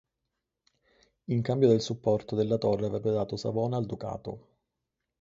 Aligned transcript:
In 1.25 1.43
cambio 1.43 1.67
del 1.67 1.79
supporto 1.81 2.35
Della 2.35 2.57
Torre 2.57 2.87
avrebbe 2.87 3.11
dato 3.11 3.37
Savona 3.37 3.77
al 3.77 3.85
ducato. 3.85 4.47